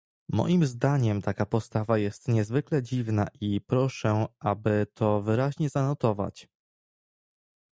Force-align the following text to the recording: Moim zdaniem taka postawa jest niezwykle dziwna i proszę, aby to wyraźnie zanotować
Moim 0.29 0.65
zdaniem 0.65 1.21
taka 1.21 1.45
postawa 1.45 1.97
jest 1.97 2.27
niezwykle 2.27 2.83
dziwna 2.83 3.27
i 3.41 3.61
proszę, 3.61 4.25
aby 4.39 4.87
to 4.93 5.21
wyraźnie 5.21 5.69
zanotować 5.69 6.47